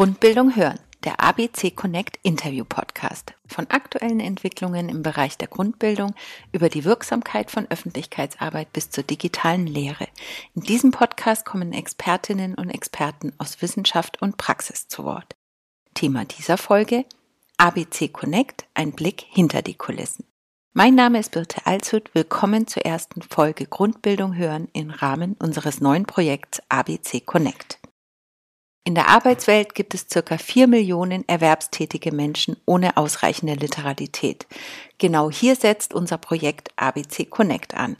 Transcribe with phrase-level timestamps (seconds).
[0.00, 3.34] Grundbildung hören, der ABC Connect Interview Podcast.
[3.46, 6.14] Von aktuellen Entwicklungen im Bereich der Grundbildung
[6.52, 10.08] über die Wirksamkeit von Öffentlichkeitsarbeit bis zur digitalen Lehre.
[10.54, 15.36] In diesem Podcast kommen Expertinnen und Experten aus Wissenschaft und Praxis zu Wort.
[15.92, 17.04] Thema dieser Folge
[17.58, 20.29] ABC Connect, ein Blick hinter die Kulissen.
[20.72, 22.14] Mein Name ist Birte Alshut.
[22.14, 27.80] Willkommen zur ersten Folge Grundbildung hören im Rahmen unseres neuen Projekts ABC Connect.
[28.84, 34.46] In der Arbeitswelt gibt es circa vier Millionen erwerbstätige Menschen ohne ausreichende Literalität.
[34.98, 37.96] Genau hier setzt unser Projekt ABC Connect an.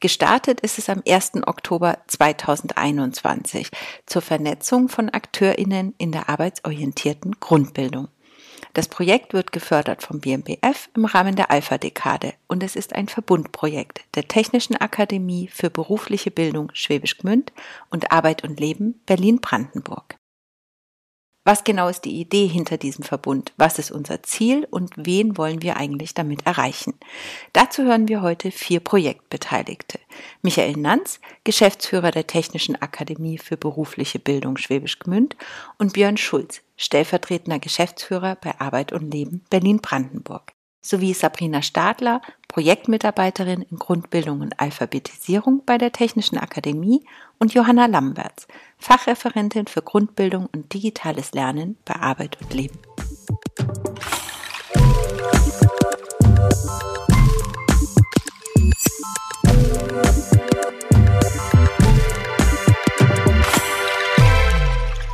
[0.00, 1.44] Gestartet ist es am 1.
[1.44, 3.68] Oktober 2021
[4.06, 8.06] zur Vernetzung von AkteurInnen in der arbeitsorientierten Grundbildung.
[8.74, 14.00] Das Projekt wird gefördert vom BMBF im Rahmen der Alpha-Dekade und es ist ein Verbundprojekt
[14.14, 17.52] der Technischen Akademie für berufliche Bildung Schwäbisch Gmünd
[17.90, 20.16] und Arbeit und Leben Berlin-Brandenburg.
[21.44, 23.52] Was genau ist die Idee hinter diesem Verbund?
[23.56, 26.94] Was ist unser Ziel und wen wollen wir eigentlich damit erreichen?
[27.52, 29.98] Dazu hören wir heute vier Projektbeteiligte.
[30.42, 35.36] Michael Nanz, Geschäftsführer der Technischen Akademie für berufliche Bildung Schwäbisch Gmünd
[35.78, 40.51] und Björn Schulz, stellvertretender Geschäftsführer bei Arbeit und Leben Berlin-Brandenburg
[40.82, 47.06] sowie Sabrina Stadler, Projektmitarbeiterin in Grundbildung und Alphabetisierung bei der Technischen Akademie
[47.38, 48.46] und Johanna Lamberts,
[48.78, 52.78] Fachreferentin für Grundbildung und digitales Lernen bei Arbeit und Leben.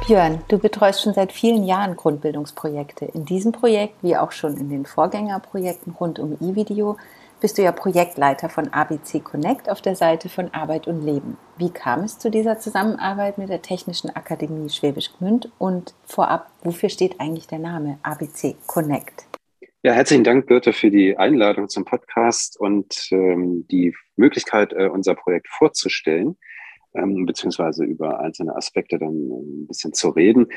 [0.09, 3.05] Björn, du betreust schon seit vielen Jahren Grundbildungsprojekte.
[3.13, 6.97] In diesem Projekt, wie auch schon in den Vorgängerprojekten rund um E-Video,
[7.43, 11.37] bist du ja Projektleiter von ABC Connect auf der Seite von Arbeit und Leben.
[11.59, 16.89] Wie kam es zu dieser Zusammenarbeit mit der Technischen Akademie Schwäbisch Gmünd und vorab, wofür
[16.89, 19.27] steht eigentlich der Name ABC Connect?
[19.83, 25.15] Ja, herzlichen Dank, Birte, für die Einladung zum Podcast und ähm, die Möglichkeit, äh, unser
[25.15, 26.39] Projekt vorzustellen
[26.95, 30.49] ähm, beziehungsweise über einzelne Aspekte dann ein bisschen zu reden.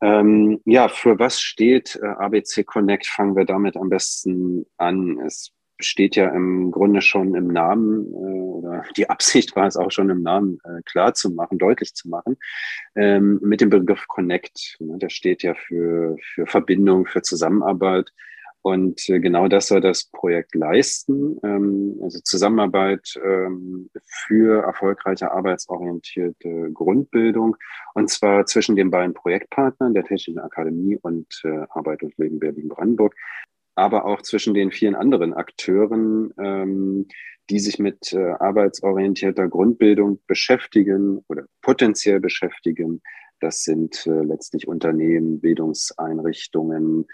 [0.00, 3.06] Ähm, ja, für was steht äh, ABC Connect?
[3.06, 5.18] Fangen wir damit am besten an.
[5.26, 9.90] Es steht ja im Grunde schon im Namen äh, oder die Absicht war es auch
[9.90, 12.36] schon im Namen äh, klar zu machen, deutlich zu machen,
[12.94, 14.76] ähm, mit dem Begriff Connect.
[14.80, 18.12] Ne, der steht ja für, für Verbindung, für Zusammenarbeit.
[18.68, 26.70] Und äh, genau das soll das Projekt leisten, ähm, also Zusammenarbeit ähm, für erfolgreiche arbeitsorientierte
[26.74, 27.56] Grundbildung,
[27.94, 33.14] und zwar zwischen den beiden Projektpartnern der Technischen Akademie und äh, Arbeit und Leben Berlin-Brandenburg,
[33.74, 37.08] aber auch zwischen den vielen anderen Akteuren, ähm,
[37.48, 43.00] die sich mit äh, arbeitsorientierter Grundbildung beschäftigen oder potenziell beschäftigen.
[43.40, 47.06] Das sind letztlich Unternehmen, Bildungseinrichtungen,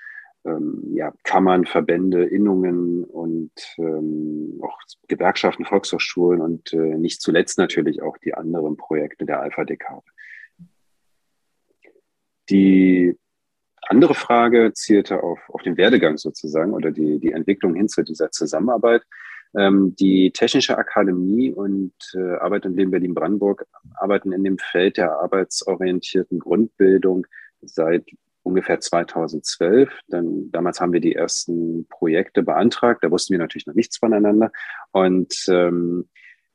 [0.45, 4.79] ähm, ja, Kammern, Verbände, Innungen und ähm, auch
[5.09, 10.03] Gewerkschaften, Volkshochschulen und äh, nicht zuletzt natürlich auch die anderen Projekte der Alpha-Dekade.
[12.51, 13.17] Die
[13.89, 18.31] andere Frage zielte auf, auf den Werdegang sozusagen oder die, die Entwicklung hin zu dieser
[18.31, 19.03] Zusammenarbeit.
[19.57, 25.13] Ähm, die Technische Akademie und äh, Arbeit und Leben Berlin-Brandenburg arbeiten in dem Feld der
[25.21, 27.27] arbeitsorientierten Grundbildung
[27.63, 28.05] seit
[28.45, 29.91] ungefähr 2012.
[30.09, 33.03] Dann, damals haben wir die ersten Projekte beantragt.
[33.03, 34.53] Da wussten wir natürlich noch nichts voneinander.
[34.93, 36.09] Und ähm,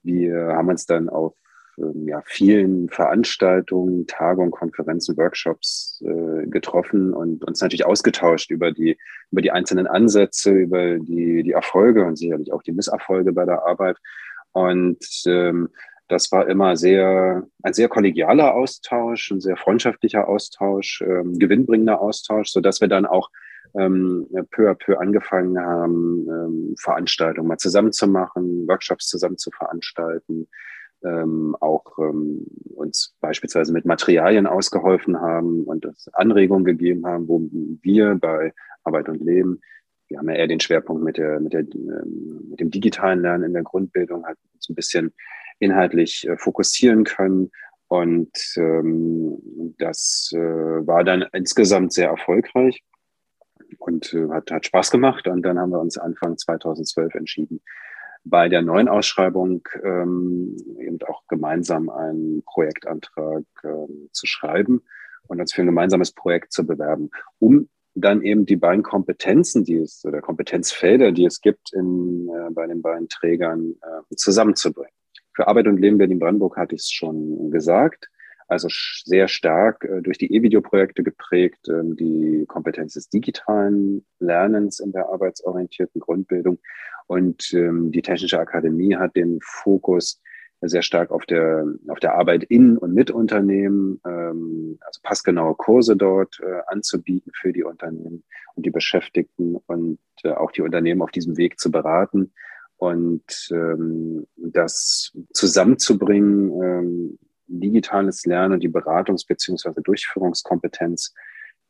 [0.04, 1.36] wir haben uns dann auf
[1.78, 8.98] ähm, ja, vielen Veranstaltungen, Tagungen, Konferenzen, Workshops äh, getroffen und uns natürlich ausgetauscht über die,
[9.32, 13.66] über die einzelnen Ansätze, über die, die Erfolge und sicherlich auch die Misserfolge bei der
[13.66, 13.98] Arbeit.
[14.52, 15.70] Und ähm,
[16.10, 22.50] das war immer sehr, ein sehr kollegialer Austausch, ein sehr freundschaftlicher Austausch, ähm, gewinnbringender Austausch,
[22.50, 23.30] so dass wir dann auch
[23.76, 29.52] ähm, peu à peu angefangen haben, ähm, Veranstaltungen mal zusammen zu machen, Workshops zusammen zu
[29.52, 30.48] veranstalten,
[31.04, 37.42] ähm, auch ähm, uns beispielsweise mit Materialien ausgeholfen haben und Anregungen gegeben haben, wo
[37.84, 38.54] wir bei
[38.84, 39.62] Arbeit und Leben,
[40.10, 43.46] wir haben ja eher den Schwerpunkt mit, der, mit, der, ähm, mit dem digitalen Lernen
[43.46, 45.14] in der Grundbildung, halt so ein bisschen
[45.60, 47.52] inhaltlich äh, fokussieren können.
[47.88, 52.84] Und ähm, das äh, war dann insgesamt sehr erfolgreich
[53.78, 55.28] und äh, hat, hat Spaß gemacht.
[55.28, 57.62] Und dann haben wir uns Anfang 2012 entschieden,
[58.24, 64.82] bei der neuen Ausschreibung ähm, eben auch gemeinsam einen Projektantrag ähm, zu schreiben
[65.28, 67.10] und uns für ein gemeinsames Projekt zu bewerben,
[67.40, 72.52] um dann eben die beiden Kompetenzen, die es oder Kompetenzfelder, die es gibt in, äh,
[72.52, 74.94] bei den beiden Trägern, äh, zusammenzubringen.
[75.34, 78.10] Für Arbeit und Leben Berlin-Brandenburg hatte ich es schon gesagt.
[78.48, 78.68] Also
[79.06, 85.08] sehr stark äh, durch die E-Video-Projekte geprägt, ähm, die Kompetenz des digitalen Lernens in der
[85.10, 86.58] arbeitsorientierten Grundbildung.
[87.06, 90.20] Und ähm, die Technische Akademie hat den Fokus
[90.62, 95.96] sehr stark auf der, auf der Arbeit in und mit Unternehmen, ähm, also passgenaue Kurse
[95.96, 98.24] dort äh, anzubieten für die Unternehmen
[98.56, 102.34] und die Beschäftigten und äh, auch die Unternehmen auf diesem Weg zu beraten
[102.78, 109.82] und ähm, das zusammenzubringen, ähm, digitales Lernen und die Beratungs- bzw.
[109.82, 111.14] Durchführungskompetenz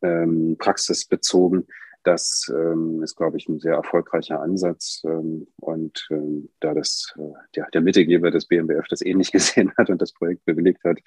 [0.01, 1.67] ähm, praxisbezogen
[2.03, 5.01] das ähm, ist, glaube ich, ein sehr erfolgreicher Ansatz.
[5.05, 9.89] Ähm, und ähm, da das äh, der, der Mittelgeber des BMBF das ähnlich gesehen hat
[9.89, 10.99] und das Projekt bewilligt hat,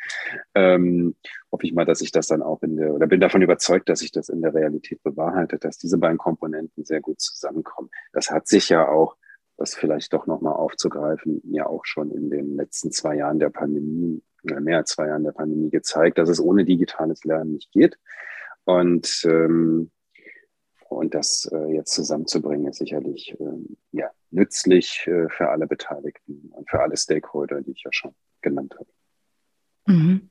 [0.54, 1.16] ähm,
[1.50, 4.00] hoffe ich mal, dass ich das dann auch in der, oder bin davon überzeugt, dass
[4.00, 7.90] sich das in der Realität bewahrheitet, dass diese beiden Komponenten sehr gut zusammenkommen.
[8.12, 9.16] Das hat sich ja auch,
[9.56, 14.22] das vielleicht doch nochmal aufzugreifen, ja auch schon in den letzten zwei Jahren der Pandemie,
[14.42, 17.96] mehr als zwei Jahren der Pandemie gezeigt, dass es ohne digitales Lernen nicht geht.
[18.64, 19.90] Und ähm,
[20.92, 23.44] und das äh, jetzt zusammenzubringen, ist sicherlich äh,
[23.92, 28.74] ja, nützlich äh, für alle Beteiligten und für alle Stakeholder, die ich ja schon genannt
[28.78, 28.88] habe.
[29.86, 30.30] Mhm.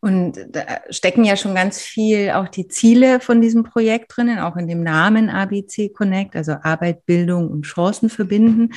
[0.00, 4.56] Und da stecken ja schon ganz viel auch die Ziele von diesem Projekt drinnen, auch
[4.56, 8.70] in dem Namen ABC Connect, also Arbeit, Bildung und Chancen verbinden.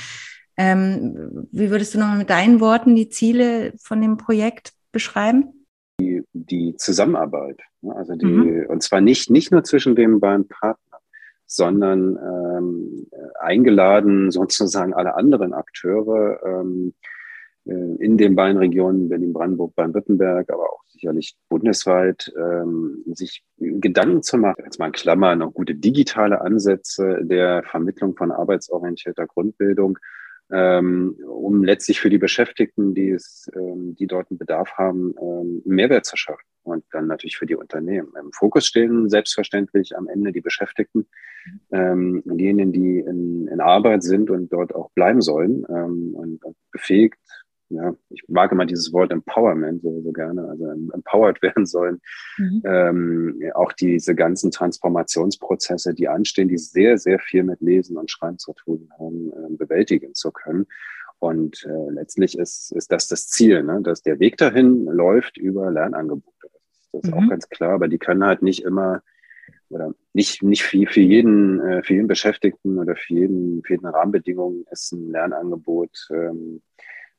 [0.57, 5.65] Ähm, wie würdest du nochmal mit deinen Worten die Ziele von dem Projekt beschreiben?
[5.99, 7.95] Die, die Zusammenarbeit, ne?
[7.95, 8.65] also die, mhm.
[8.67, 10.92] und zwar nicht, nicht nur zwischen den beiden Partnern,
[11.53, 13.07] sondern ähm,
[13.39, 16.93] eingeladen sozusagen alle anderen Akteure ähm,
[17.65, 24.37] äh, in den beiden Regionen Berlin-Brandenburg, Baden-Württemberg, aber auch sicherlich bundesweit, ähm, sich Gedanken zu
[24.37, 24.63] machen.
[24.63, 29.97] Jetzt mal in Klammern noch gute digitale Ansätze der Vermittlung von arbeitsorientierter Grundbildung
[30.51, 35.61] ähm, um letztlich für die Beschäftigten, die, es, ähm, die dort einen Bedarf haben, ähm,
[35.65, 36.43] Mehrwert zu schaffen.
[36.63, 38.13] Und dann natürlich für die Unternehmen.
[38.19, 41.07] Im Fokus stehen selbstverständlich am Ende die Beschäftigten,
[41.71, 47.17] ähm, diejenigen, die in, in Arbeit sind und dort auch bleiben sollen ähm, und, befähigt
[47.73, 51.99] ja, ich mag immer dieses Wort Empowerment so, so gerne, also empowered werden sollen.
[52.37, 52.61] Mhm.
[52.65, 58.37] Ähm, auch diese ganzen Transformationsprozesse, die anstehen, die sehr, sehr viel mit Lesen und Schreiben
[58.37, 60.67] zu tun haben, äh, bewältigen zu können.
[61.19, 63.81] Und äh, letztlich ist, ist das das Ziel, ne?
[63.81, 66.49] dass der Weg dahin läuft über Lernangebote.
[66.93, 67.13] Das ist, mhm.
[67.13, 69.01] auch ganz klar, aber die können halt nicht immer
[69.69, 73.87] oder nicht, nicht für, für jeden, äh, für jeden Beschäftigten oder für jeden, für jeden
[73.87, 76.61] Rahmenbedingungen ist ein Lernangebot ähm,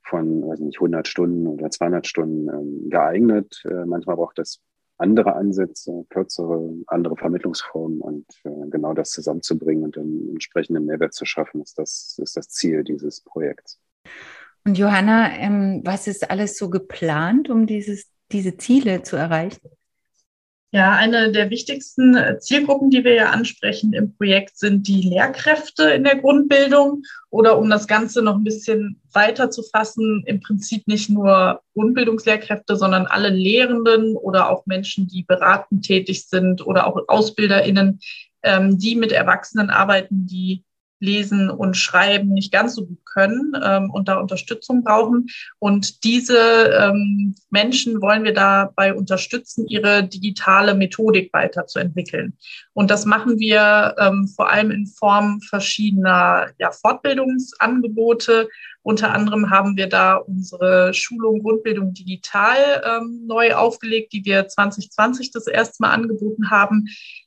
[0.02, 3.62] von, weiß nicht, 100 Stunden oder 200 Stunden ähm, geeignet.
[3.64, 4.60] Äh, manchmal braucht das
[4.96, 11.24] andere Ansätze, kürzere, andere Vermittlungsformen und äh, genau das zusammenzubringen und einen entsprechenden Mehrwert zu
[11.24, 13.80] schaffen, ist das, ist das Ziel dieses Projekts.
[14.64, 19.70] Und Johanna, ähm, was ist alles so geplant, um dieses, diese Ziele zu erreichen?
[20.74, 25.84] Ja, eine der wichtigsten äh, Zielgruppen, die wir ja ansprechen im Projekt, sind die Lehrkräfte
[25.90, 27.04] in der Grundbildung.
[27.30, 32.74] Oder um das Ganze noch ein bisschen weiter zu fassen, im Prinzip nicht nur Grundbildungslehrkräfte,
[32.74, 38.00] sondern alle Lehrenden oder auch Menschen, die beratend tätig sind oder auch AusbilderInnen,
[38.42, 40.64] ähm, die mit Erwachsenen arbeiten, die
[41.00, 45.26] lesen und schreiben nicht ganz so gut können ähm, und da Unterstützung brauchen.
[45.58, 52.36] Und diese ähm, Menschen wollen wir dabei unterstützen, ihre digitale Methodik weiterzuentwickeln.
[52.72, 58.48] Und das machen wir ähm, vor allem in Form verschiedener ja, Fortbildungsangebote.
[58.82, 65.30] Unter anderem haben wir da unsere Schulung Grundbildung digital ähm, neu aufgelegt, die wir 2020
[65.30, 66.86] das erste Mal angeboten haben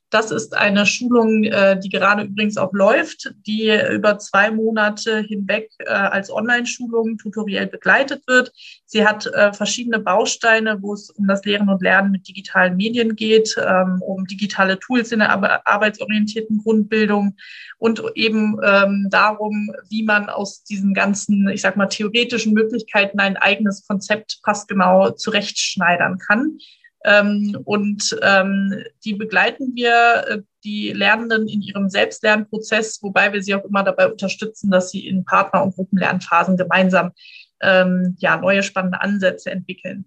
[0.09, 5.69] das ist eine Schulung, äh, die gerade übrigens auch läuft, die über zwei Monate hinweg
[5.79, 8.51] äh, als Online-Schulung tutoriell begleitet wird.
[8.85, 13.15] Sie hat äh, verschiedene Bausteine, wo es um das Lehren und Lernen mit digitalen Medien
[13.17, 15.31] geht, ähm, um digitale Tools in der
[15.67, 17.35] arbeitsorientierten Grundbildung
[17.77, 23.35] und eben ähm, darum, wie man aus diesen ganzen, ich sag mal, theoretischen Möglichkeiten ein
[23.35, 26.59] eigenes Konzept passgenau zurechtschneidern kann.
[27.07, 33.55] Ähm, und ähm, die begleiten wir, äh, die Lernenden in ihrem Selbstlernprozess, wobei wir sie
[33.55, 37.13] auch immer dabei unterstützen, dass sie in Partner- und Gruppenlernphasen gemeinsam
[37.61, 40.05] ähm, ja, neue spannende Ansätze entwickeln.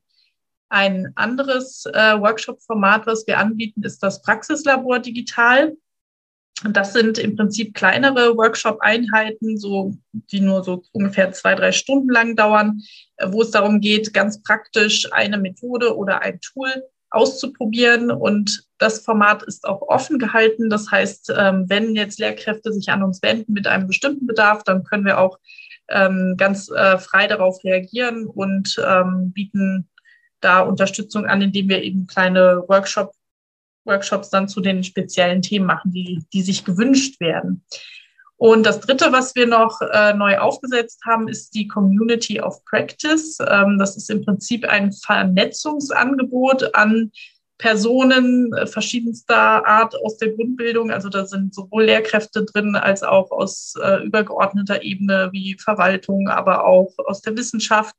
[0.68, 5.72] Ein anderes äh, Workshop-Format, was wir anbieten, ist das Praxislabor digital.
[6.70, 12.36] Das sind im Prinzip kleinere Workshop-Einheiten, so, die nur so ungefähr zwei, drei Stunden lang
[12.36, 12.82] dauern,
[13.16, 16.70] äh, wo es darum geht, ganz praktisch eine Methode oder ein Tool
[17.10, 18.10] auszuprobieren.
[18.10, 20.68] Und das Format ist auch offen gehalten.
[20.70, 24.84] Das heißt, ähm, wenn jetzt Lehrkräfte sich an uns wenden mit einem bestimmten Bedarf, dann
[24.84, 25.38] können wir auch
[25.88, 29.88] ähm, ganz äh, frei darauf reagieren und ähm, bieten
[30.40, 33.12] da Unterstützung an, indem wir eben kleine Workshop,
[33.84, 37.64] Workshops dann zu den speziellen Themen machen, die, die sich gewünscht werden.
[38.36, 43.36] Und das Dritte, was wir noch äh, neu aufgesetzt haben, ist die Community of Practice.
[43.46, 47.12] Ähm, das ist im Prinzip ein Vernetzungsangebot an
[47.58, 50.90] Personen äh, verschiedenster Art aus der Grundbildung.
[50.90, 56.64] Also da sind sowohl Lehrkräfte drin als auch aus äh, übergeordneter Ebene wie Verwaltung, aber
[56.64, 57.94] auch aus der Wissenschaft.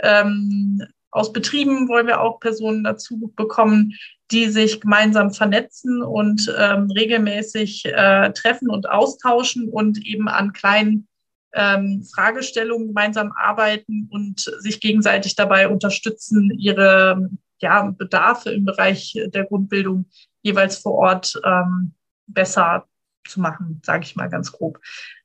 [0.00, 0.82] Ähm,
[1.14, 3.94] aus Betrieben wollen wir auch Personen dazu bekommen,
[4.32, 11.06] die sich gemeinsam vernetzen und ähm, regelmäßig äh, treffen und austauschen und eben an kleinen
[11.52, 17.30] ähm, Fragestellungen gemeinsam arbeiten und sich gegenseitig dabei unterstützen, ihre
[17.60, 20.06] ja, Bedarfe im Bereich der Grundbildung
[20.42, 21.94] jeweils vor Ort ähm,
[22.26, 22.88] besser
[23.28, 24.80] zu machen, sage ich mal ganz grob.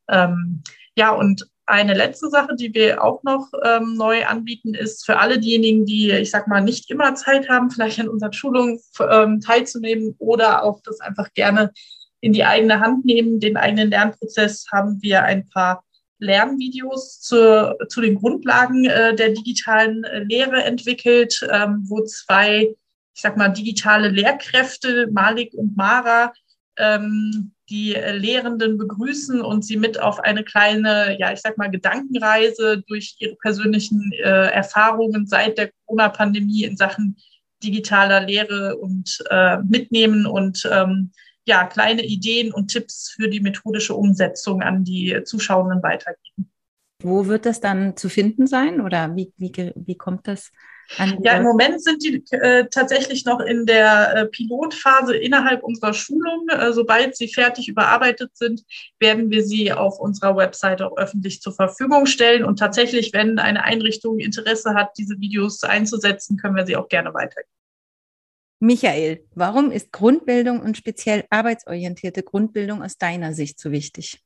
[0.07, 0.61] Ähm,
[0.95, 5.39] ja, und eine letzte Sache, die wir auch noch ähm, neu anbieten, ist für alle
[5.39, 10.15] diejenigen, die, ich sag mal, nicht immer Zeit haben, vielleicht an unseren Schulungen ähm, teilzunehmen
[10.17, 11.71] oder auch das einfach gerne
[12.21, 15.83] in die eigene Hand nehmen, den eigenen Lernprozess, haben wir ein paar
[16.17, 22.75] Lernvideos zu, zu den Grundlagen äh, der digitalen äh, Lehre entwickelt, ähm, wo zwei,
[23.13, 26.33] ich sag mal, digitale Lehrkräfte, Malik und Mara,
[26.79, 32.83] ähm, die Lehrenden begrüßen und sie mit auf eine kleine, ja, ich sag mal, Gedankenreise
[32.87, 37.17] durch ihre persönlichen äh, Erfahrungen seit der Corona-Pandemie in Sachen
[37.63, 41.11] digitaler Lehre und äh, mitnehmen und ähm,
[41.45, 46.51] ja, kleine Ideen und Tipps für die methodische Umsetzung an die Zuschauenden weitergeben.
[47.01, 50.51] Wo wird das dann zu finden sein oder wie, wie, wie kommt das?
[50.97, 56.47] Ja, im Moment sind die äh, tatsächlich noch in der äh, Pilotphase innerhalb unserer Schulung.
[56.49, 58.63] Äh, sobald sie fertig überarbeitet sind,
[58.99, 62.43] werden wir sie auf unserer Webseite auch öffentlich zur Verfügung stellen.
[62.43, 67.13] Und tatsächlich, wenn eine Einrichtung Interesse hat, diese Videos einzusetzen, können wir sie auch gerne
[67.13, 67.53] weitergeben.
[68.61, 74.21] Michael, warum ist Grundbildung und speziell arbeitsorientierte Grundbildung aus deiner Sicht so wichtig?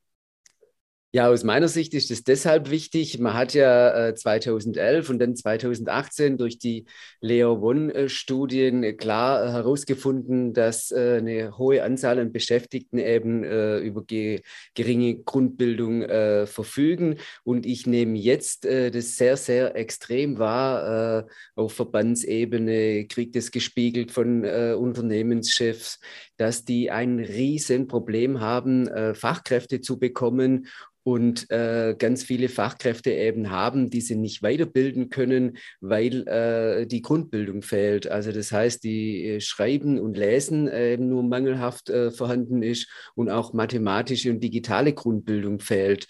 [1.14, 3.20] Ja, aus meiner Sicht ist es deshalb wichtig.
[3.20, 6.86] Man hat ja äh, 2011 und dann 2018 durch die
[7.20, 13.78] Leo One-Studien äh, klar äh, herausgefunden, dass äh, eine hohe Anzahl an Beschäftigten eben äh,
[13.78, 14.42] über ge
[14.74, 17.18] geringe Grundbildung äh, verfügen.
[17.44, 21.26] Und ich nehme jetzt das sehr, sehr extrem wahr.
[21.54, 26.00] auf Verbandsebene kriegt es gespiegelt von Unternehmenschefs,
[26.36, 30.66] dass die ein Riesenproblem haben, Fachkräfte zu bekommen
[31.04, 37.02] und äh, ganz viele Fachkräfte eben haben, die sie nicht weiterbilden können, weil äh, die
[37.02, 38.10] Grundbildung fehlt.
[38.10, 43.28] Also das heißt, die äh, Schreiben und Lesen äh, nur mangelhaft äh, vorhanden ist und
[43.28, 46.08] auch mathematische und digitale Grundbildung fehlt.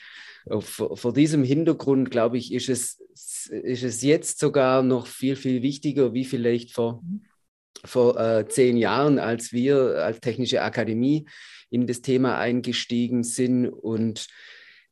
[0.60, 3.00] Vor, diesem Hintergrund, glaube ich, ist es,
[3.50, 7.02] ist es jetzt sogar noch viel, viel wichtiger, wie vielleicht vor,
[7.84, 11.26] vor äh, zehn Jahren, als wir als Technische Akademie
[11.70, 14.28] in das Thema eingestiegen sind und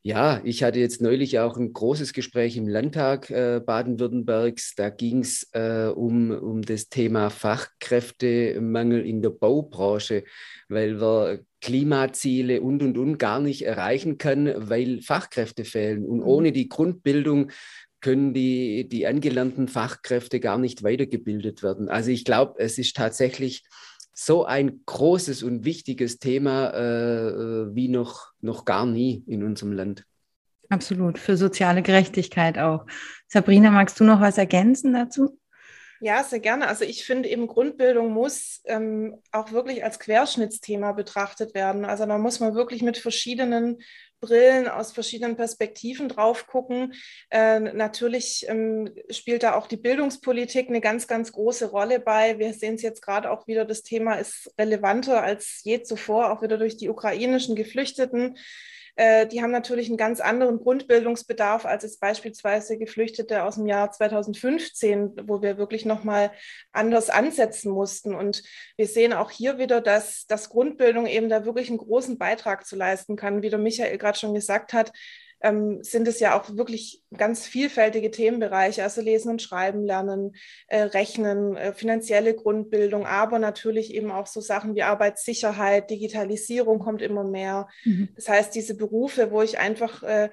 [0.05, 4.75] ja, ich hatte jetzt neulich auch ein großes Gespräch im Landtag äh, Baden-Württembergs.
[4.75, 10.25] Da ging es äh, um, um das Thema Fachkräftemangel in der Baubranche,
[10.67, 16.05] weil wir Klimaziele und und und gar nicht erreichen können, weil Fachkräfte fehlen.
[16.05, 16.27] Und mhm.
[16.27, 17.51] ohne die Grundbildung
[18.03, 21.89] können die, die angelernten Fachkräfte gar nicht weitergebildet werden.
[21.89, 23.63] Also ich glaube, es ist tatsächlich
[24.13, 30.05] so ein großes und wichtiges Thema äh, wie noch, noch gar nie in unserem Land.
[30.69, 32.85] Absolut, für soziale Gerechtigkeit auch.
[33.27, 35.39] Sabrina, magst du noch was ergänzen dazu?
[35.99, 36.67] Ja, sehr gerne.
[36.67, 41.85] Also ich finde eben Grundbildung muss ähm, auch wirklich als Querschnittsthema betrachtet werden.
[41.85, 43.77] Also da muss man wirklich mit verschiedenen
[44.23, 46.93] Brillen aus verschiedenen Perspektiven drauf gucken.
[47.29, 52.39] Äh, natürlich ähm, spielt da auch die Bildungspolitik eine ganz, ganz große Rolle bei.
[52.39, 56.41] Wir sehen es jetzt gerade auch wieder, das Thema ist relevanter als je zuvor, auch
[56.41, 58.37] wieder durch die ukrainischen Geflüchteten.
[58.95, 63.91] Äh, die haben natürlich einen ganz anderen Grundbildungsbedarf als es beispielsweise Geflüchtete aus dem Jahr
[63.91, 66.31] 2015, wo wir wirklich nochmal
[66.71, 68.13] anders ansetzen mussten.
[68.13, 68.43] Und
[68.77, 72.75] wir sehen auch hier wieder, dass, dass Grundbildung eben da wirklich einen großen Beitrag zu
[72.75, 73.41] leisten kann.
[73.41, 74.91] Wie der Michael gerade schon gesagt hat,
[75.43, 80.35] ähm, sind es ja auch wirklich ganz vielfältige Themenbereiche, also Lesen und Schreiben lernen,
[80.67, 87.01] äh, Rechnen, äh, finanzielle Grundbildung, aber natürlich eben auch so Sachen wie Arbeitssicherheit, Digitalisierung kommt
[87.01, 87.67] immer mehr.
[87.83, 88.09] Mhm.
[88.15, 90.29] Das heißt, diese Berufe, wo ich einfach äh,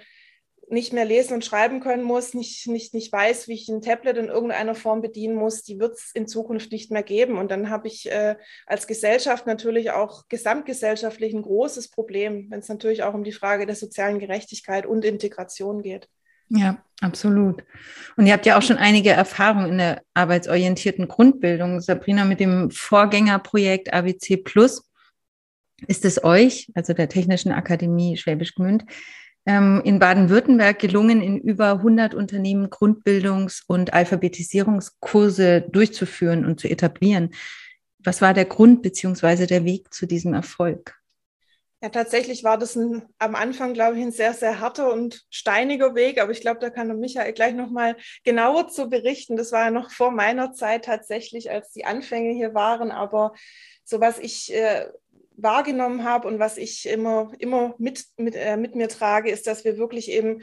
[0.70, 4.16] nicht mehr lesen und schreiben können muss, nicht, nicht, nicht weiß, wie ich ein Tablet
[4.16, 7.38] in irgendeiner Form bedienen muss, die wird es in Zukunft nicht mehr geben.
[7.38, 8.36] Und dann habe ich äh,
[8.66, 13.66] als Gesellschaft natürlich auch gesamtgesellschaftlich ein großes Problem, wenn es natürlich auch um die Frage
[13.66, 16.08] der sozialen Gerechtigkeit und Integration geht.
[16.50, 17.62] Ja, absolut.
[18.16, 21.80] Und ihr habt ja auch schon einige Erfahrungen in der arbeitsorientierten Grundbildung.
[21.80, 24.82] Sabrina, mit dem Vorgängerprojekt ABC Plus
[25.86, 28.84] ist es euch, also der Technischen Akademie Schwäbisch Gmünd,
[29.46, 37.30] in Baden-Württemberg gelungen, in über 100 Unternehmen Grundbildungs- und Alphabetisierungskurse durchzuführen und zu etablieren.
[37.98, 39.46] Was war der Grund bzw.
[39.46, 41.00] der Weg zu diesem Erfolg?
[41.82, 45.94] Ja, tatsächlich war das ein, am Anfang, glaube ich, ein sehr, sehr harter und steiniger
[45.94, 46.20] Weg.
[46.20, 49.36] Aber ich glaube, da kann Michael gleich nochmal genauer zu berichten.
[49.36, 52.90] Das war ja noch vor meiner Zeit tatsächlich, als die Anfänge hier waren.
[52.90, 53.32] Aber
[53.84, 54.88] so was ich äh,
[55.42, 59.64] wahrgenommen habe und was ich immer, immer mit, mit, äh, mit mir trage, ist, dass
[59.64, 60.42] wir wirklich eben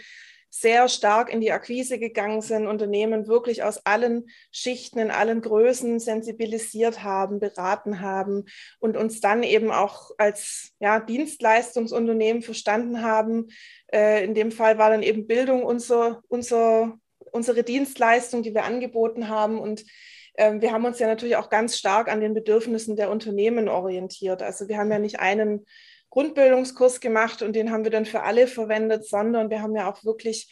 [0.49, 5.99] sehr stark in die Akquise gegangen sind, Unternehmen wirklich aus allen Schichten, in allen Größen
[5.99, 8.45] sensibilisiert haben, beraten haben
[8.79, 13.47] und uns dann eben auch als ja, Dienstleistungsunternehmen verstanden haben.
[13.91, 16.97] Äh, in dem Fall war dann eben Bildung unser, unser,
[17.31, 19.83] unsere Dienstleistung, die wir angeboten haben und
[20.37, 24.43] wir haben uns ja natürlich auch ganz stark an den Bedürfnissen der Unternehmen orientiert.
[24.43, 25.65] Also wir haben ja nicht einen
[26.11, 30.03] Grundbildungskurs gemacht und den haben wir dann für alle verwendet, sondern wir haben ja auch
[30.05, 30.49] wirklich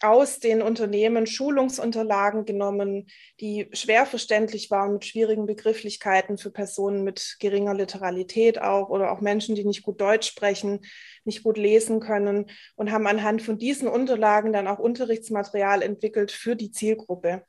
[0.00, 3.06] aus den Unternehmen Schulungsunterlagen genommen,
[3.40, 9.20] die schwer verständlich waren mit schwierigen Begrifflichkeiten für Personen mit geringer Literalität auch oder auch
[9.20, 10.80] Menschen, die nicht gut Deutsch sprechen,
[11.24, 16.56] nicht gut lesen können und haben anhand von diesen Unterlagen dann auch Unterrichtsmaterial entwickelt für
[16.56, 17.44] die Zielgruppe.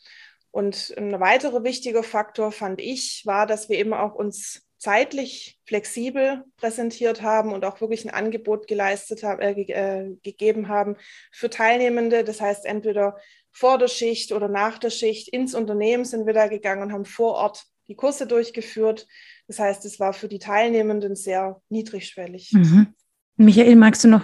[0.56, 6.46] Und ein weiterer wichtiger Faktor fand ich, war, dass wir eben auch uns zeitlich flexibel
[6.56, 10.96] präsentiert haben und auch wirklich ein Angebot geleistet haben, äh, äh, gegeben haben
[11.34, 12.24] für Teilnehmende.
[12.24, 13.18] Das heißt, entweder
[13.52, 17.04] vor der Schicht oder nach der Schicht ins Unternehmen sind wir da gegangen und haben
[17.04, 19.08] vor Ort die Kurse durchgeführt.
[19.48, 22.54] Das heißt, es war für die Teilnehmenden sehr niedrigschwellig.
[22.54, 22.94] Mhm.
[23.36, 24.24] Michael, magst du noch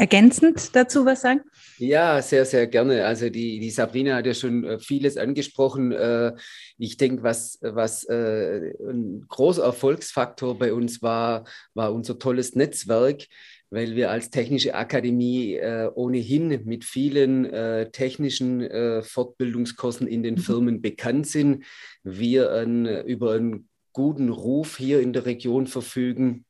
[0.00, 1.42] ergänzend dazu was sagen?
[1.76, 3.04] Ja, sehr, sehr gerne.
[3.04, 5.92] Also die, die Sabrina hat ja schon äh, vieles angesprochen.
[5.92, 6.32] Äh,
[6.78, 13.26] ich denke, was, was äh, ein großer Erfolgsfaktor bei uns war, war unser tolles Netzwerk
[13.72, 20.34] weil wir als Technische Akademie äh, ohnehin mit vielen äh, technischen äh, Fortbildungskursen in den
[20.34, 20.38] mhm.
[20.38, 21.64] Firmen bekannt sind.
[22.02, 22.50] Wir
[23.06, 26.46] über einen guten Ruf hier in der Region verfügen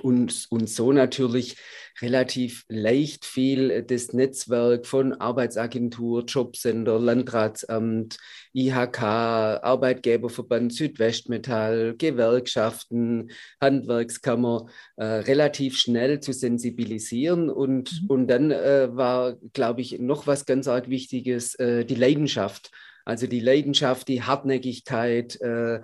[0.00, 1.56] und, und so natürlich
[2.00, 8.18] relativ leicht viel das Netzwerk von Arbeitsagentur, Jobcenter, Landratsamt,
[8.52, 13.30] IHK, Arbeitgeberverband Südwestmetall, Gewerkschaften,
[13.60, 17.48] Handwerkskammer äh, relativ schnell zu sensibilisieren.
[17.48, 18.06] Und, mhm.
[18.08, 22.70] und dann äh, war, glaube ich, noch was ganz arg Wichtiges, äh, die Leidenschaft.
[23.04, 25.80] Also die Leidenschaft, die Hartnäckigkeit äh,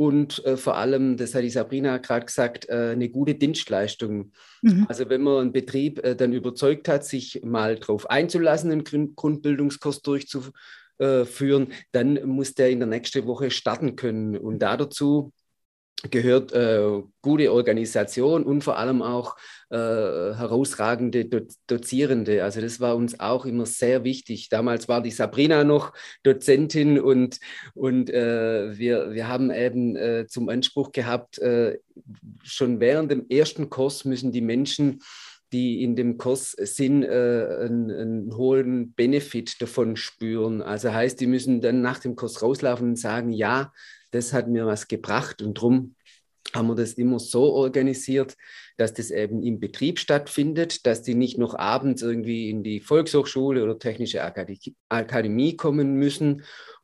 [0.00, 4.32] und äh, vor allem, das hat die Sabrina gerade gesagt, äh, eine gute Dienstleistung.
[4.62, 4.86] Mhm.
[4.88, 9.14] Also wenn man einen Betrieb äh, dann überzeugt hat, sich mal darauf einzulassen, einen Grund
[9.14, 14.38] Grundbildungskurs durchzuführen, dann muss der in der nächsten Woche starten können.
[14.38, 15.34] Und da dazu
[16.10, 19.36] gehört äh, gute Organisation und vor allem auch
[19.70, 22.42] äh, herausragende Do Dozierende.
[22.42, 24.48] Also das war uns auch immer sehr wichtig.
[24.48, 27.38] Damals war die Sabrina noch Dozentin und,
[27.74, 31.78] und äh, wir, wir haben eben äh, zum Anspruch gehabt, äh,
[32.42, 35.00] schon während dem ersten Kurs müssen die Menschen
[35.52, 37.08] die in dem Kurs sind, äh,
[37.62, 40.62] einen, einen, hohen Benefit davon spüren.
[40.62, 43.72] Also heißt, die müssen dann nach dem Kurs rauslaufen und sagen, ja,
[44.10, 45.94] das hat mir was gebracht und darum
[46.54, 48.36] haben wir das immer so organisiert,
[48.76, 53.62] dass das eben im Betrieb stattfindet, dass die nicht noch abends irgendwie in die Volkshochschule
[53.62, 54.22] oder Technische
[54.88, 56.42] Akademie kommen müssen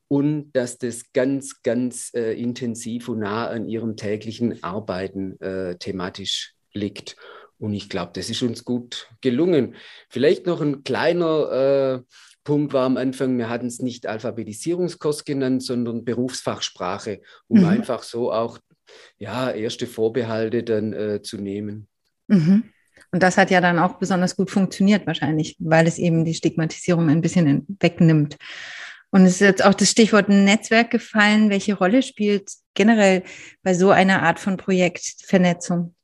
[0.08, 6.54] und dass das ganz, ganz äh, intensiv und nah an ihrem täglichen Arbeiten äh, thematisch
[6.72, 7.16] liegt.
[7.58, 9.74] Und ich glaube, das ist uns gut gelungen.
[10.08, 12.14] Vielleicht noch ein kleiner äh,
[12.46, 17.66] Punkt war am Anfang, wir hatten es nicht Alphabetisierungskurs genannt, sondern Berufsfachsprache, um mhm.
[17.66, 18.58] einfach so auch
[19.18, 21.88] ja, erste Vorbehalte dann äh, zu nehmen.
[22.28, 22.70] Mhm.
[23.10, 27.10] Und das hat ja dann auch besonders gut funktioniert wahrscheinlich, weil es eben die Stigmatisierung
[27.10, 28.36] ein bisschen wegnimmt.
[29.10, 31.50] Und es ist jetzt auch das Stichwort Netzwerk gefallen.
[31.50, 33.24] Welche Rolle spielt generell
[33.62, 35.95] bei so einer Art von Projektvernetzung?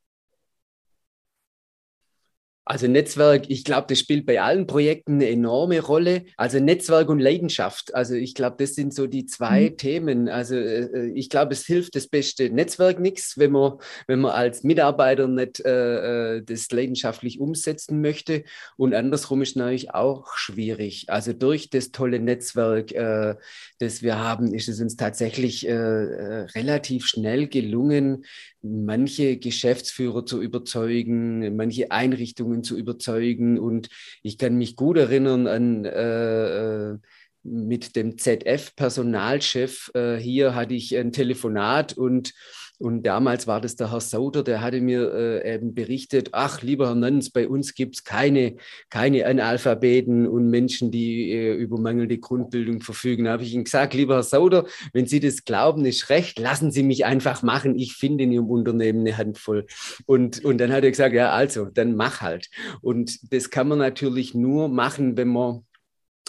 [2.65, 6.25] Also Netzwerk, ich glaube, das spielt bei allen Projekten eine enorme Rolle.
[6.37, 7.93] Also Netzwerk und Leidenschaft.
[7.93, 9.77] Also ich glaube, das sind so die zwei mhm.
[9.77, 10.29] Themen.
[10.29, 14.63] Also äh, ich glaube, es hilft das beste Netzwerk nichts, wenn man, wenn man als
[14.63, 18.45] Mitarbeiter nicht äh, äh, das leidenschaftlich umsetzen möchte.
[18.77, 21.07] Und andersrum ist natürlich auch schwierig.
[21.09, 23.35] Also durch das tolle Netzwerk, äh,
[23.81, 28.25] das wir haben, ist es uns tatsächlich äh, äh relativ schnell gelungen,
[28.63, 33.59] manche Geschäftsführer zu überzeugen, manche Einrichtungen zu überzeugen.
[33.59, 33.89] Und
[34.23, 36.99] ich kann mich gut erinnern an äh, äh
[37.45, 39.91] mit dem ZF-Personalchef.
[39.95, 42.35] Äh, hier hatte ich ein Telefonat und
[42.79, 46.89] und damals war das der Herr Sauter, der hatte mir äh, eben berichtet, ach, lieber
[46.89, 48.57] Herr Nönz, bei uns gibt es keine,
[48.91, 53.25] keine Analphabeten und Menschen, die äh, über mangelnde Grundbildung verfügen.
[53.25, 56.73] Da habe ich ihm gesagt, lieber Herr Sauter, wenn Sie das glauben, ist recht, lassen
[56.73, 57.79] Sie mich einfach machen.
[57.79, 59.67] Ich finde in Ihrem Unternehmen eine Handvoll.
[60.07, 62.51] Und, und dann hat er gesagt, ja, also, dann mach halt.
[62.81, 65.65] Und das kann man natürlich nur machen, wenn man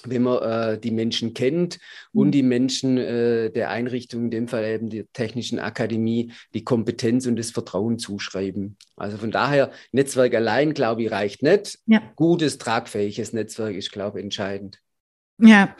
[0.06, 1.80] wenn man äh, die Menschen kennt
[2.12, 2.32] und mhm.
[2.32, 7.38] die Menschen äh, der Einrichtung, in dem Fall eben der Technischen Akademie, die Kompetenz und
[7.38, 8.78] das Vertrauen zuschreiben.
[8.96, 11.80] Also von daher, Netzwerk allein, glaube ich, reicht nicht.
[11.86, 12.02] Ja.
[12.16, 14.80] Gutes, tragfähiges Netzwerk ist, glaube ich, entscheidend.
[15.40, 15.76] Ja,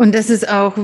[0.00, 0.78] und das ist auch,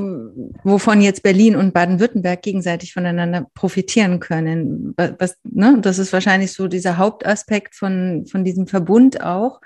[0.63, 4.93] wovon jetzt Berlin und Baden-Württemberg gegenseitig voneinander profitieren können.
[4.97, 5.79] Was, ne?
[5.81, 9.63] Das ist wahrscheinlich so dieser Hauptaspekt von, von diesem Verbund auch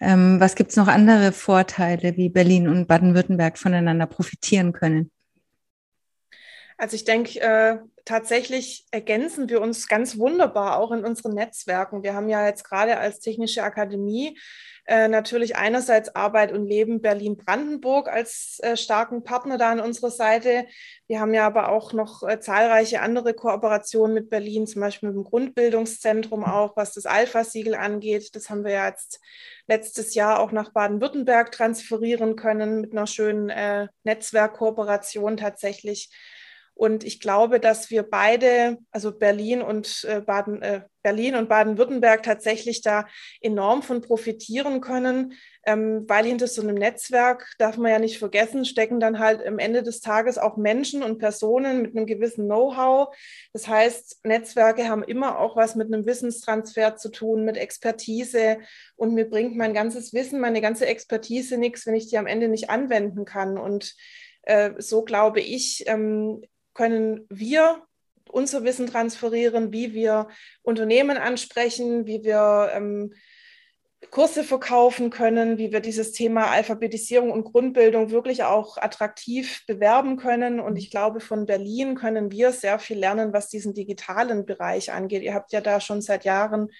[0.00, 5.10] ähm, was gibt es noch andere Vorteile, wie Berlin und Baden-Württemberg voneinander profitieren können?
[6.78, 12.02] Also ich denke, äh, tatsächlich ergänzen wir uns ganz wunderbar auch in unseren Netzwerken.
[12.02, 14.38] Wir haben ja jetzt gerade als Technische Akademie
[14.86, 20.66] äh, natürlich einerseits Arbeit und Leben Berlin-Brandenburg als äh, starken Partner da an unserer Seite.
[21.08, 25.16] Wir haben ja aber auch noch äh, zahlreiche andere Kooperationen mit Berlin, zum Beispiel mit
[25.16, 28.36] dem Grundbildungszentrum auch, was das Alpha-Siegel angeht.
[28.36, 29.18] Das haben wir ja jetzt
[29.66, 36.10] letztes Jahr auch nach Baden-Württemberg transferieren können mit einer schönen äh, Netzwerkkooperation tatsächlich.
[36.74, 42.22] Und ich glaube, dass wir beide, also Berlin und äh, Baden, äh, Berlin und Baden-Württemberg
[42.22, 43.06] tatsächlich da
[43.40, 45.32] enorm von profitieren können,
[45.66, 49.58] ähm, weil hinter so einem Netzwerk, darf man ja nicht vergessen, stecken dann halt am
[49.58, 53.14] Ende des Tages auch Menschen und Personen mit einem gewissen Know-how.
[53.52, 58.58] Das heißt, Netzwerke haben immer auch was mit einem Wissenstransfer zu tun, mit Expertise.
[58.94, 62.46] Und mir bringt mein ganzes Wissen, meine ganze Expertise nichts, wenn ich die am Ende
[62.46, 63.58] nicht anwenden kann.
[63.58, 63.96] Und
[64.42, 66.42] äh, so glaube ich, ähm,
[66.74, 67.82] können wir
[68.30, 70.28] unser Wissen transferieren, wie wir
[70.62, 73.12] Unternehmen ansprechen, wie wir ähm,
[74.10, 80.60] Kurse verkaufen können, wie wir dieses Thema Alphabetisierung und Grundbildung wirklich auch attraktiv bewerben können.
[80.60, 85.22] Und ich glaube, von Berlin können wir sehr viel lernen, was diesen digitalen Bereich angeht.
[85.22, 86.70] Ihr habt ja da schon seit Jahren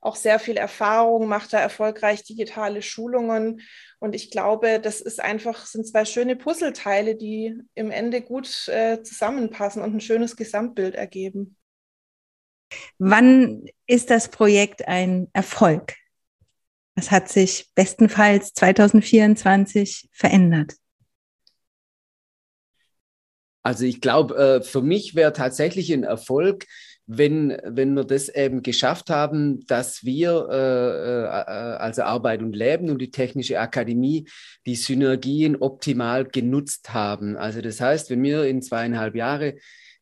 [0.00, 3.60] auch sehr viel Erfahrung, macht da erfolgreich digitale Schulungen.
[3.98, 9.02] Und ich glaube, das ist einfach, sind zwei schöne Puzzleteile, die im Ende gut äh,
[9.02, 11.56] zusammenpassen und ein schönes Gesamtbild ergeben.
[12.98, 15.99] Wann ist das Projekt ein Erfolg?
[16.96, 20.74] Was hat sich bestenfalls 2024 verändert?
[23.62, 26.66] Also ich glaube, äh, für mich wäre tatsächlich ein Erfolg,
[27.06, 32.88] wenn, wenn wir das eben geschafft haben, dass wir, äh, äh, also Arbeit und Leben
[32.88, 34.28] und die Technische Akademie,
[34.64, 37.36] die Synergien optimal genutzt haben.
[37.36, 39.56] Also das heißt, wenn wir in zweieinhalb Jahre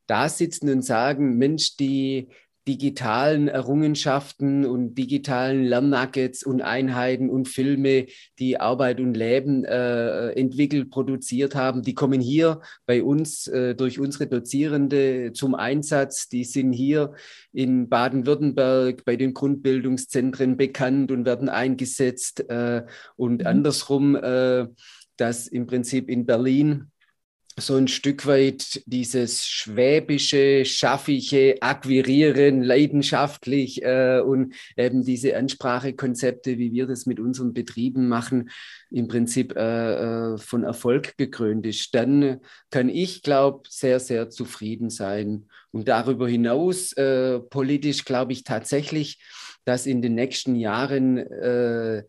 [0.06, 2.28] da sitzen und sagen, Mensch, die,
[2.68, 8.04] digitalen Errungenschaften und digitalen Lernnuggets und Einheiten und Filme,
[8.38, 13.98] die Arbeit und Leben äh, entwickelt, produziert haben, die kommen hier bei uns äh, durch
[13.98, 16.28] unsere Dozierende zum Einsatz.
[16.28, 17.14] Die sind hier
[17.54, 22.84] in Baden-Württemberg bei den Grundbildungszentren bekannt und werden eingesetzt äh,
[23.16, 23.46] und mhm.
[23.46, 24.66] andersrum, äh,
[25.16, 26.90] dass im Prinzip in Berlin
[27.60, 36.72] so ein Stück weit dieses schwäbische, schaffige Akquirieren, leidenschaftlich äh, und eben diese Ansprachekonzepte, wie
[36.72, 38.50] wir das mit unseren Betrieben machen,
[38.90, 41.94] im Prinzip äh, äh von Erfolg gekrönt ist.
[41.94, 42.40] Dann
[42.70, 45.46] kann ich, glaube sehr, sehr zufrieden sein.
[45.70, 49.18] Und darüber hinaus, äh, politisch, glaube ich tatsächlich,
[49.64, 52.04] dass in den nächsten Jahren äh,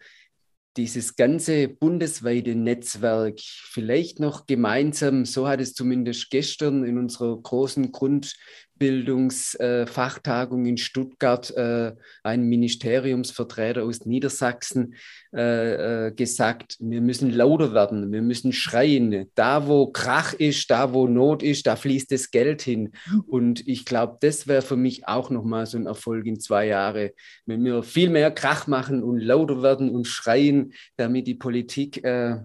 [0.78, 7.92] dieses ganze bundesweite Netzwerk vielleicht noch gemeinsam, so hat es zumindest gestern in unserer großen
[7.92, 8.36] Grund
[8.80, 14.96] Grundbildungsfachtagung in Stuttgart äh, ein Ministeriumsvertreter aus Niedersachsen
[15.36, 19.30] äh, äh, gesagt, wir müssen lauter werden, wir müssen schreien.
[19.36, 22.92] Da, wo Krach ist, da, wo Not ist, da fließt das Geld hin.
[23.28, 27.10] Und ich glaube, das wäre für mich auch nochmal so ein Erfolg in zwei Jahren,
[27.46, 32.38] wenn wir viel mehr Krach machen und lauter werden und schreien, damit die Politik äh,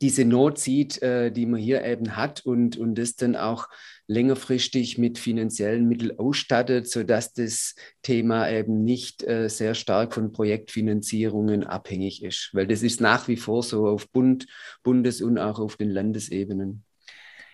[0.00, 3.68] diese Not sieht, äh, die man hier eben hat und, und das dann auch
[4.12, 11.64] längerfristig mit finanziellen Mitteln ausstattet, sodass das Thema eben nicht äh, sehr stark von Projektfinanzierungen
[11.64, 12.50] abhängig ist.
[12.52, 14.46] Weil das ist nach wie vor so auf Bund,
[14.82, 16.84] Bundes- und auch auf den Landesebenen.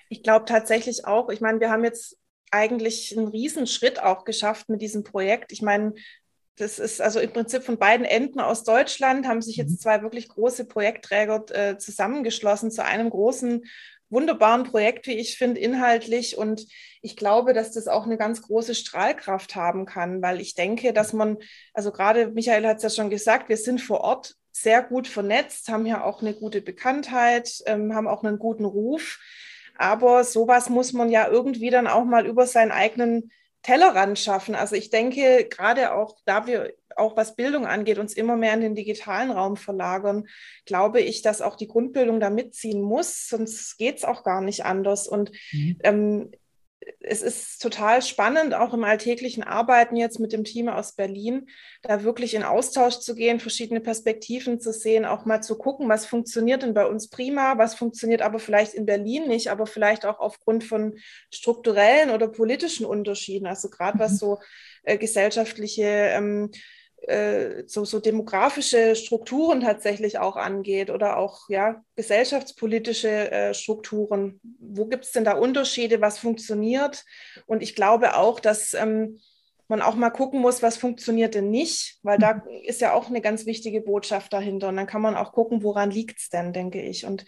[0.08, 2.18] Ich glaube tatsächlich auch, ich meine, wir haben jetzt
[2.50, 5.52] eigentlich einen Riesenschritt auch geschafft mit diesem Projekt.
[5.52, 5.94] Ich meine,
[6.56, 9.78] das ist also im Prinzip von beiden Enden aus Deutschland haben sich jetzt mhm.
[9.78, 13.64] zwei wirklich große Projektträger äh, zusammengeschlossen zu einem großen,
[14.10, 16.36] wunderbaren Projekt, wie ich finde, inhaltlich.
[16.38, 16.66] Und
[17.02, 21.12] ich glaube, dass das auch eine ganz große Strahlkraft haben kann, weil ich denke, dass
[21.12, 21.38] man,
[21.74, 25.68] also gerade Michael hat es ja schon gesagt, wir sind vor Ort sehr gut vernetzt,
[25.68, 29.18] haben ja auch eine gute Bekanntheit, ähm, haben auch einen guten Ruf.
[29.76, 33.30] Aber sowas muss man ja irgendwie dann auch mal über seinen eigenen
[33.62, 34.54] Tellerrand schaffen.
[34.54, 38.60] Also ich denke, gerade auch, da wir auch was Bildung angeht, uns immer mehr in
[38.60, 40.26] den digitalen Raum verlagern,
[40.66, 44.64] glaube ich, dass auch die Grundbildung da mitziehen muss, sonst geht es auch gar nicht
[44.64, 45.08] anders.
[45.08, 45.78] Und mhm.
[45.82, 46.30] ähm,
[47.00, 51.48] es ist total spannend, auch im alltäglichen Arbeiten jetzt mit dem Team aus Berlin,
[51.82, 56.06] da wirklich in Austausch zu gehen, verschiedene Perspektiven zu sehen, auch mal zu gucken, was
[56.06, 60.20] funktioniert denn bei uns prima, was funktioniert aber vielleicht in Berlin nicht, aber vielleicht auch
[60.20, 60.98] aufgrund von
[61.32, 63.46] strukturellen oder politischen Unterschieden.
[63.46, 64.16] Also gerade was mhm.
[64.16, 64.38] so
[64.82, 66.50] äh, gesellschaftliche ähm,
[67.02, 74.40] äh, so, so demografische Strukturen tatsächlich auch angeht oder auch ja, gesellschaftspolitische äh, Strukturen.
[74.60, 76.00] Wo gibt es denn da Unterschiede?
[76.00, 77.04] Was funktioniert?
[77.46, 79.20] Und ich glaube auch, dass ähm,
[79.68, 83.20] man auch mal gucken muss, was funktioniert denn nicht, weil da ist ja auch eine
[83.20, 84.68] ganz wichtige Botschaft dahinter.
[84.68, 87.04] Und dann kann man auch gucken, woran liegt es denn, denke ich.
[87.04, 87.26] Und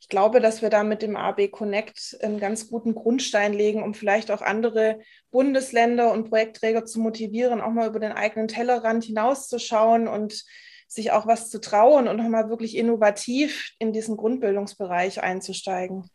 [0.00, 3.94] ich glaube, dass wir da mit dem AB Connect einen ganz guten Grundstein legen, um
[3.94, 5.00] vielleicht auch andere
[5.30, 10.44] Bundesländer und Projektträger zu motivieren, auch mal über den eigenen Tellerrand hinauszuschauen und
[10.88, 16.10] sich auch was zu trauen und nochmal wirklich innovativ in diesen Grundbildungsbereich einzusteigen.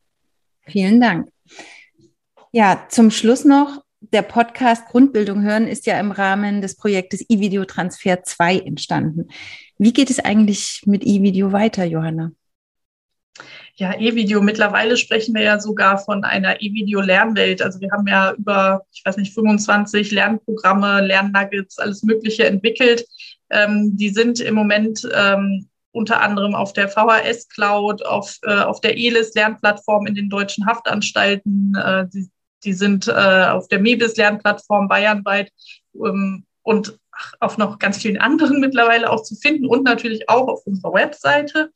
[0.66, 1.30] Vielen Dank.
[2.52, 7.66] Ja, zum Schluss noch, der Podcast Grundbildung hören ist ja im Rahmen des Projektes E-Video
[7.66, 9.30] Transfer 2 entstanden.
[9.78, 12.32] Wie geht es eigentlich mit E-Video weiter, Johanna?
[13.78, 14.42] ja, E-Video.
[14.42, 17.62] Mittlerweile sprechen wir ja sogar von einer E-Video-Lernwelt.
[17.62, 23.06] Also wir haben ja über, ich weiß nicht, 25 Lernprogramme, Lernnuggets, alles Mögliche entwickelt.
[23.52, 28.82] Ähm, die sind im Moment ähm, unter anderem auf der VHS Cloud, auf, äh, auf
[28.82, 31.76] der ELIS Lernplattform in den deutschen Haftanstalten.
[31.76, 32.30] Äh, die,
[32.64, 35.52] die sind äh, auf der MEBIS Lernplattform bayernweit
[35.96, 37.00] ähm, und
[37.40, 41.72] auf noch ganz vielen anderen mittlerweile auch zu finden und natürlich auch auf unserer Webseite.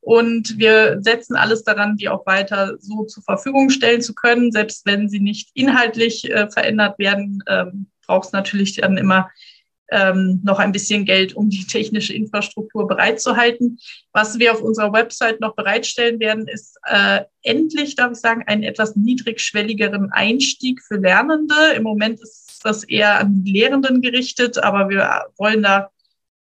[0.00, 4.52] Und wir setzen alles daran, die auch weiter so zur Verfügung stellen zu können.
[4.52, 9.28] Selbst wenn sie nicht inhaltlich äh, verändert werden, ähm, braucht es natürlich dann immer
[9.90, 13.78] ähm, noch ein bisschen Geld, um die technische Infrastruktur bereitzuhalten.
[14.12, 18.62] Was wir auf unserer Website noch bereitstellen werden, ist äh, endlich, darf ich sagen, einen
[18.62, 21.72] etwas niedrigschwelligeren Einstieg für Lernende.
[21.76, 25.90] Im Moment ist das eher an Lehrenden gerichtet, aber wir wollen da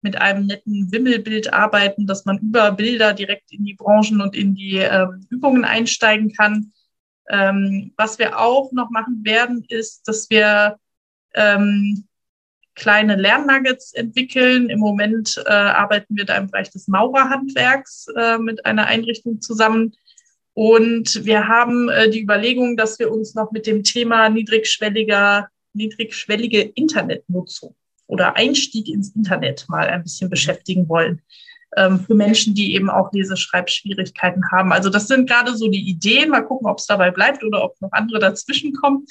[0.02, 4.54] mit einem netten Wimmelbild arbeiten, dass man über Bilder direkt in die Branchen und in
[4.54, 6.72] die ähm, Übungen einsteigen kann.
[7.28, 10.78] Ähm, was wir auch noch machen werden, ist, dass wir
[11.34, 12.08] ähm,
[12.76, 14.70] kleine Lernnuggets entwickeln.
[14.70, 19.94] Im Moment äh, arbeiten wir da im Bereich des Maurerhandwerks äh, mit einer Einrichtung zusammen.
[20.54, 26.62] Und wir haben äh, die Überlegung, dass wir uns noch mit dem Thema niedrigschwelliger, niedrigschwellige
[26.62, 27.76] Internetnutzung
[28.08, 31.22] oder Einstieg ins Internet mal ein bisschen beschäftigen wollen.
[31.76, 34.72] Ähm, für Menschen, die eben auch Leseschreibschwierigkeiten haben.
[34.72, 36.30] Also das sind gerade so die Ideen.
[36.30, 39.06] Mal gucken, ob es dabei bleibt oder ob noch andere dazwischen kommen.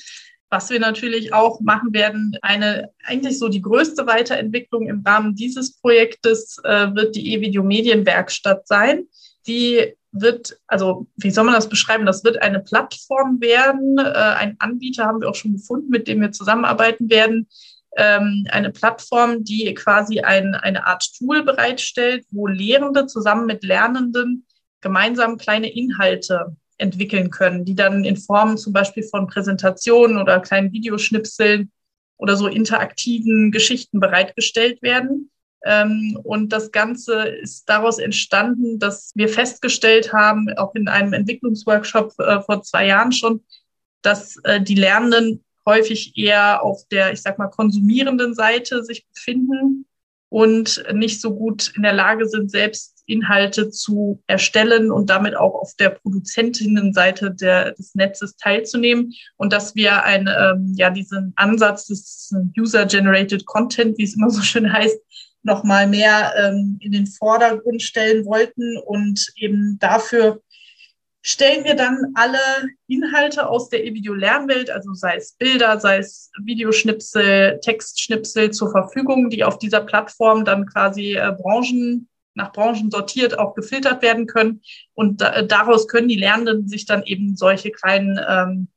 [0.54, 5.80] Was wir natürlich auch machen werden, eine eigentlich so die größte Weiterentwicklung im Rahmen dieses
[5.80, 9.08] Projektes äh, wird die E-Video Medienwerkstatt sein.
[9.48, 12.06] Die wird, also wie soll man das beschreiben?
[12.06, 13.98] Das wird eine Plattform werden.
[13.98, 17.48] Äh, ein Anbieter haben wir auch schon gefunden, mit dem wir zusammenarbeiten werden,
[17.96, 24.46] ähm, eine Plattform, die quasi ein, eine Art Tool bereitstellt, wo Lehrende zusammen mit Lernenden
[24.80, 30.72] gemeinsam kleine Inhalte entwickeln können, die dann in Form zum Beispiel von Präsentationen oder kleinen
[30.72, 31.70] Videoschnipseln
[32.16, 35.30] oder so interaktiven Geschichten bereitgestellt werden.
[35.64, 42.14] Ähm, und das Ganze ist daraus entstanden, dass wir festgestellt haben, auch in einem Entwicklungsworkshop
[42.18, 43.42] äh, vor zwei Jahren schon,
[44.02, 49.86] dass äh, die Lernenden häufig eher auf der, ich sag mal, konsumierenden Seite sich befinden
[50.28, 55.54] und nicht so gut in der Lage sind, selbst Inhalte zu erstellen und damit auch
[55.54, 59.12] auf der Produzentinnenseite der, des Netzes teilzunehmen.
[59.36, 64.42] Und dass wir ein, ähm, ja, diesen Ansatz des User-Generated Content, wie es immer so
[64.42, 64.98] schön heißt,
[65.42, 68.78] noch mal mehr ähm, in den Vordergrund stellen wollten.
[68.78, 70.40] Und eben dafür
[71.26, 72.38] stellen wir dann alle
[72.86, 79.42] Inhalte aus der E-Video-Lernwelt, also sei es Bilder, sei es Videoschnipsel, Textschnipsel zur Verfügung, die
[79.42, 84.62] auf dieser Plattform dann quasi äh, Branchen nach Branchen sortiert auch gefiltert werden können.
[84.94, 88.68] Und da, daraus können die Lernenden sich dann eben solche kleinen ähm,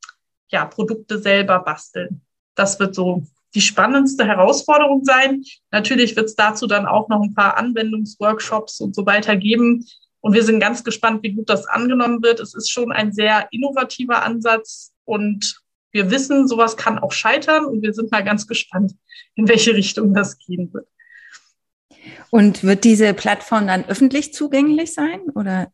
[0.50, 2.22] ja, Produkte selber basteln.
[2.56, 3.24] Das wird so
[3.56, 5.44] die spannendste Herausforderung sein.
[5.72, 9.86] Natürlich wird es dazu dann auch noch ein paar Anwendungsworkshops und so weiter geben,
[10.28, 12.40] und wir sind ganz gespannt, wie gut das angenommen wird.
[12.40, 17.82] Es ist schon ein sehr innovativer Ansatz und wir wissen, sowas kann auch scheitern und
[17.82, 18.94] wir sind mal ganz gespannt,
[19.36, 20.88] in welche Richtung das gehen wird.
[22.30, 25.72] Und wird diese Plattform dann öffentlich zugänglich sein oder?